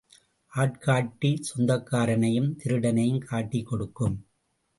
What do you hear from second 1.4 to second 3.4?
சொந்தக்காரனையும் திருடனையும்